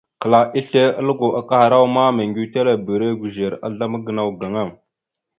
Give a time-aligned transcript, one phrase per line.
[0.21, 4.63] Kəla asle a lugo kahərawa ma, meŋgʉwetelebire gʉzer azzlam gənaw gaŋa.